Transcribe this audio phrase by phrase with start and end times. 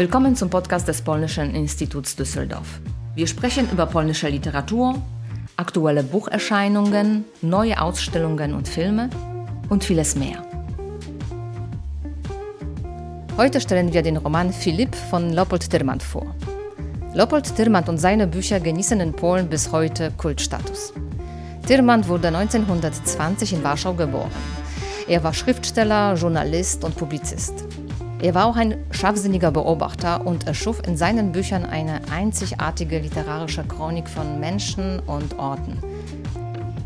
[0.00, 2.80] Willkommen zum Podcast des Polnischen Instituts Düsseldorf.
[3.14, 4.94] Wir sprechen über polnische Literatur,
[5.58, 9.10] aktuelle Bucherscheinungen, neue Ausstellungen und Filme
[9.68, 10.42] und vieles mehr.
[13.36, 16.34] Heute stellen wir den Roman Philipp von Leopold Tyrmand vor.
[17.12, 20.94] Leopold Tyrmand und seine Bücher genießen in Polen bis heute Kultstatus.
[21.66, 24.30] Tyrmand wurde 1920 in Warschau geboren.
[25.06, 27.66] Er war Schriftsteller, Journalist und Publizist.
[28.22, 34.08] Er war auch ein scharfsinniger Beobachter und erschuf in seinen Büchern eine einzigartige literarische Chronik
[34.08, 35.78] von Menschen und Orten.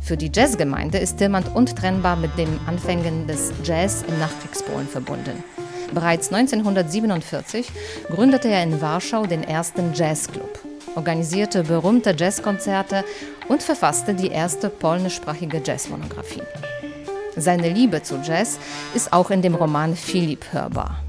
[0.00, 5.44] Für die Jazzgemeinde ist Tillmann untrennbar mit den Anfängen des Jazz im Nachkriegspolen verbunden.
[5.92, 7.70] Bereits 1947
[8.10, 10.58] gründete er in Warschau den ersten Jazzclub,
[10.94, 13.04] organisierte berühmte Jazzkonzerte
[13.48, 16.42] und verfasste die erste polnischsprachige Jazzmonographie.
[17.36, 18.58] Seine Liebe zu Jazz
[18.94, 21.02] ist auch in dem Roman Philipp hörbar.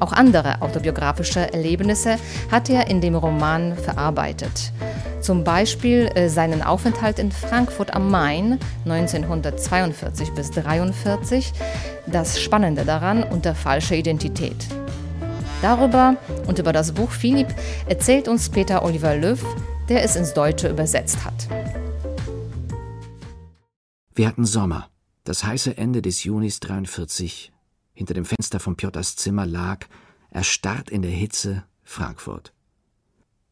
[0.00, 2.16] Auch andere autobiografische Erlebnisse
[2.50, 4.72] hat er in dem Roman verarbeitet.
[5.20, 11.52] Zum Beispiel äh, seinen Aufenthalt in Frankfurt am Main 1942 bis 1943,
[12.06, 14.66] das Spannende daran unter falscher Identität.
[15.62, 17.48] Darüber und über das Buch Philipp
[17.86, 19.42] erzählt uns Peter Oliver Löw,
[19.88, 21.48] der es ins Deutsche übersetzt hat.
[24.14, 24.88] Wir hatten Sommer,
[25.24, 27.52] das heiße Ende des Junis 43
[27.96, 29.86] hinter dem Fenster von Piotrs Zimmer lag,
[30.28, 32.52] erstarrt in der Hitze, Frankfurt.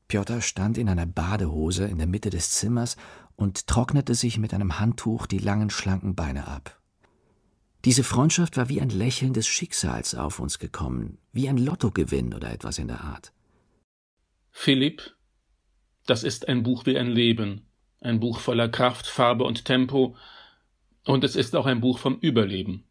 [0.07, 2.97] Piotr stand in einer Badehose in der Mitte des Zimmers
[3.37, 6.79] und trocknete sich mit einem Handtuch die langen, schlanken Beine ab.
[7.87, 12.53] Diese Freundschaft war wie ein Lächeln des Schicksals auf uns gekommen, wie ein Lottogewinn oder
[12.53, 13.33] etwas in der Art.
[14.51, 15.17] Philipp,
[16.07, 17.67] das ist ein Buch wie ein Leben,
[18.03, 20.17] ein Buch voller Kraft, Farbe und Tempo,
[21.07, 22.85] und es ist auch ein Buch vom Überleben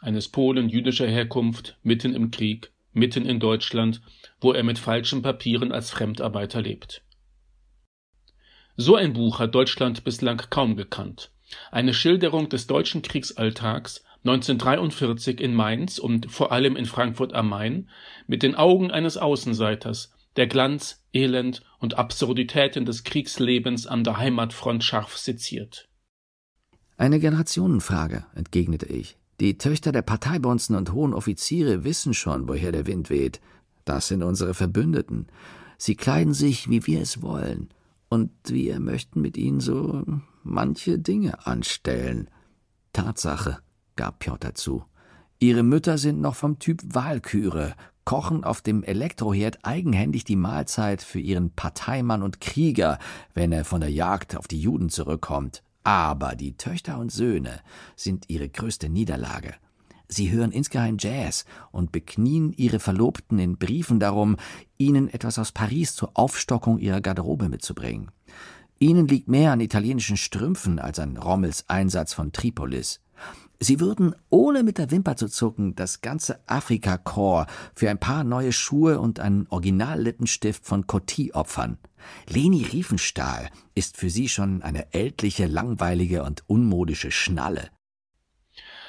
[0.00, 4.00] eines Polen jüdischer Herkunft, mitten im Krieg, mitten in Deutschland,
[4.40, 7.02] wo er mit falschen Papieren als Fremdarbeiter lebt.
[8.76, 11.32] So ein Buch hat Deutschland bislang kaum gekannt.
[11.70, 17.88] Eine Schilderung des deutschen Kriegsalltags 1943 in Mainz und vor allem in Frankfurt am Main
[18.26, 24.84] mit den Augen eines Außenseiters, der Glanz, Elend und Absurditäten des Kriegslebens an der Heimatfront
[24.84, 25.88] scharf seziert.
[26.96, 29.16] Eine Generationenfrage, entgegnete ich.
[29.40, 33.40] Die Töchter der Parteibonzen und hohen Offiziere wissen schon, woher der Wind weht.
[33.84, 35.28] Das sind unsere Verbündeten.
[35.76, 37.68] Sie kleiden sich, wie wir es wollen.
[38.08, 40.04] Und wir möchten mit ihnen so
[40.42, 42.28] manche Dinge anstellen.
[42.92, 43.58] Tatsache,
[43.94, 44.84] gab Piotr zu.
[45.38, 51.20] Ihre Mütter sind noch vom Typ Wahlküre, kochen auf dem Elektroherd eigenhändig die Mahlzeit für
[51.20, 52.98] ihren Parteimann und Krieger,
[53.34, 55.62] wenn er von der Jagd auf die Juden zurückkommt.
[55.88, 57.60] Aber die Töchter und Söhne
[57.96, 59.54] sind ihre größte Niederlage.
[60.06, 64.36] Sie hören insgeheim Jazz und beknien ihre Verlobten in Briefen darum,
[64.76, 68.10] ihnen etwas aus Paris zur Aufstockung ihrer Garderobe mitzubringen.
[68.78, 73.00] Ihnen liegt mehr an italienischen Strümpfen als an Rommels Einsatz von Tripolis.
[73.60, 78.52] Sie würden, ohne mit der Wimper zu zucken, das ganze Afrika-Korps für ein paar neue
[78.52, 81.76] Schuhe und einen Originallippenstift von Coty opfern.
[82.28, 87.70] Leni Riefenstahl ist für sie schon eine ältliche, langweilige und unmodische Schnalle.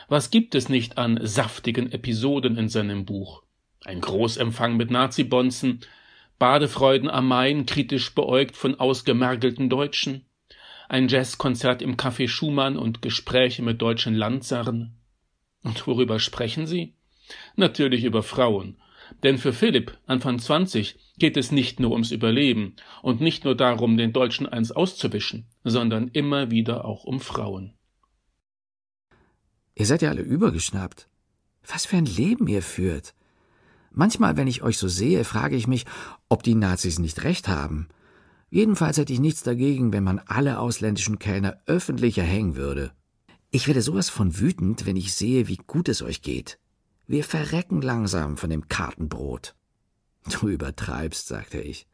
[0.08, 3.44] Was gibt es nicht an saftigen Episoden in seinem Buch?
[3.86, 5.80] Ein Großempfang mit Nazibonzen,
[6.38, 10.26] Badefreuden am Main kritisch beäugt von ausgemergelten Deutschen,
[10.90, 14.98] ein Jazzkonzert im Café Schumann und Gespräche mit deutschen Landsherren.
[15.64, 16.96] Und worüber sprechen sie?
[17.56, 18.78] Natürlich über Frauen.
[19.24, 23.98] Denn für Philipp, Anfang 20, geht es nicht nur ums Überleben und nicht nur darum,
[23.98, 27.74] den Deutschen eins auszuwischen, sondern immer wieder auch um Frauen.
[29.76, 31.08] Ihr seid ja alle übergeschnappt.
[31.68, 33.14] Was für ein Leben ihr führt.
[33.92, 35.86] Manchmal, wenn ich euch so sehe, frage ich mich,
[36.30, 37.90] ob die Nazis nicht recht haben.
[38.50, 42.92] Jedenfalls hätte ich nichts dagegen, wenn man alle ausländischen Kellner öffentlich erhängen würde.
[43.52, 46.60] Ich werde sowas von wütend, wenn ich sehe, wie gut es euch geht.
[47.08, 49.56] Wir verrecken langsam von dem Kartenbrot.
[50.30, 51.88] Du übertreibst, sagte ich.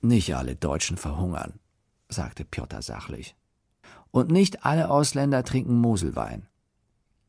[0.00, 1.60] Nicht alle Deutschen verhungern,
[2.08, 3.36] sagte Piotr sachlich.
[4.10, 6.48] Und nicht alle Ausländer trinken Moselwein.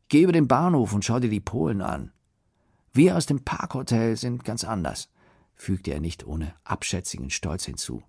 [0.10, 2.12] Geh über den Bahnhof und schau dir die Polen an.
[2.92, 5.10] Wir aus dem Parkhotel sind ganz anders,
[5.64, 8.04] fügte er nicht ohne abschätzigen Stolz hinzu.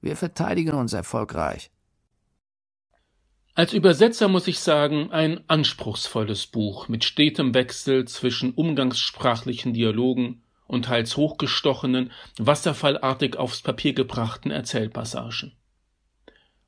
[0.00, 1.70] Wir verteidigen uns erfolgreich.
[3.54, 10.84] Als Übersetzer muss ich sagen, ein anspruchsvolles Buch mit stetem Wechsel zwischen umgangssprachlichen Dialogen und
[10.84, 15.56] teils hochgestochenen, wasserfallartig aufs Papier gebrachten Erzählpassagen.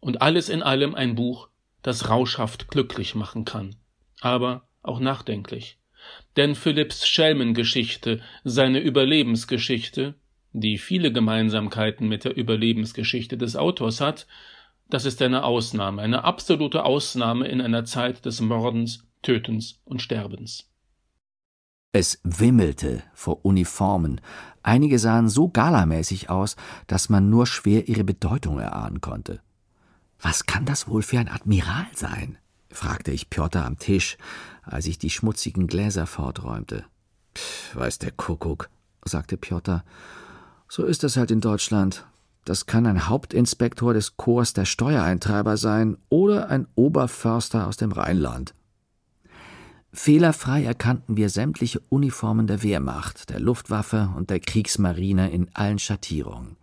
[0.01, 1.49] Und alles in allem ein Buch,
[1.83, 3.77] das rauschhaft glücklich machen kann,
[4.21, 5.79] aber auch nachdenklich,
[6.37, 10.15] denn Philipps Schelmengeschichte, seine Überlebensgeschichte,
[10.53, 14.27] die viele Gemeinsamkeiten mit der Überlebensgeschichte des Autors hat,
[14.89, 20.71] das ist eine Ausnahme, eine absolute Ausnahme in einer Zeit des Mordens, Tötens und Sterbens.
[21.93, 24.21] Es wimmelte vor Uniformen.
[24.63, 26.57] Einige sahen so galamäßig aus,
[26.87, 29.41] dass man nur schwer ihre Bedeutung erahnen konnte.
[30.21, 32.39] Was kann das wohl für ein Admiral sein?
[32.71, 34.17] Fragte ich Piotr am Tisch,
[34.63, 36.85] als ich die schmutzigen Gläser forträumte.
[37.75, 38.69] Weiß der Kuckuck,
[39.05, 39.85] sagte Piotr.
[40.69, 42.07] So ist es halt in Deutschland.
[42.45, 48.55] Das kann ein Hauptinspektor des Korps der Steuereintreiber sein oder ein Oberförster aus dem Rheinland.
[49.93, 56.58] Fehlerfrei erkannten wir sämtliche Uniformen der Wehrmacht, der Luftwaffe und der Kriegsmarine in allen Schattierungen.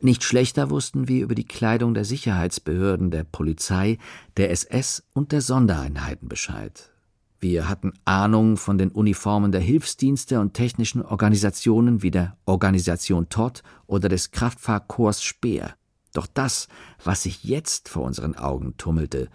[0.00, 3.98] Nicht schlechter wussten wir über die Kleidung der Sicherheitsbehörden, der Polizei,
[4.36, 6.92] der SS und der Sondereinheiten Bescheid.
[7.40, 13.62] Wir hatten Ahnung von den Uniformen der Hilfsdienste und technischen Organisationen wie der Organisation Todd
[13.86, 15.74] oder des Kraftfahrkorps Speer.
[16.14, 16.68] Doch das,
[17.02, 19.28] was sich jetzt vor unseren Augen tummelte,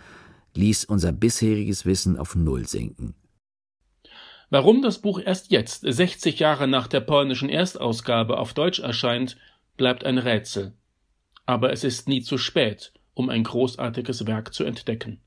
[0.56, 3.16] ließ unser bisheriges Wissen auf Null sinken.
[4.50, 9.38] Warum das Buch erst jetzt, 60 Jahre nach der polnischen Erstausgabe, auf Deutsch erscheint,
[9.78, 10.74] bleibt ein Rätsel.
[11.46, 15.22] Aber es ist nie zu spät, um ein großartiges Werk zu entdecken.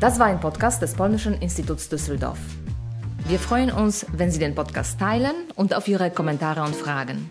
[0.00, 2.38] Das war ein Podcast des Polnischen Instituts Düsseldorf.
[3.28, 7.30] Wir freuen uns, wenn Sie den Podcast teilen und auf Ihre Kommentare und Fragen.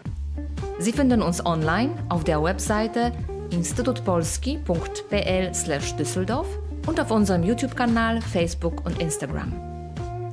[0.77, 3.11] Sie finden uns online auf der Webseite
[3.51, 6.48] instytutpolski.pl/düsseldorf
[6.88, 9.54] und auf unserem YouTube-Kanal, Facebook und Instagram.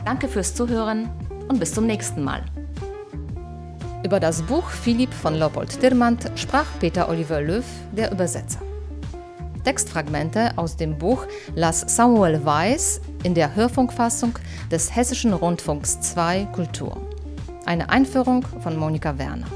[0.05, 1.11] Danke fürs Zuhören
[1.49, 2.45] und bis zum nächsten Mal.
[4.05, 8.61] Über das Buch Philipp von Leopold Tirmand sprach Peter Oliver Löw, der Übersetzer.
[9.65, 11.27] Textfragmente aus dem Buch
[11.57, 14.39] las Samuel Weiß in der Hörfunkfassung
[14.71, 16.97] des Hessischen Rundfunks 2 Kultur.
[17.65, 19.49] Eine Einführung von Monika Werner.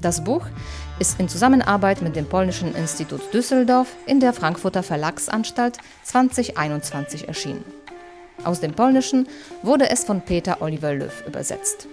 [0.00, 0.46] Das Buch
[1.00, 7.64] ist in Zusammenarbeit mit dem Polnischen Institut Düsseldorf in der Frankfurter Verlagsanstalt 2021 erschienen.
[8.44, 9.26] Aus dem Polnischen
[9.62, 11.88] wurde es von Peter Oliver Löw übersetzt.